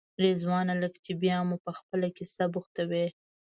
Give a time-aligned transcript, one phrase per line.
[0.23, 3.05] رضوانه لکه چې بیا مو په خپله کیسه بوختوې.